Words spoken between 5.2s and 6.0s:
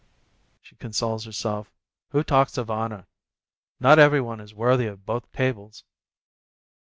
tables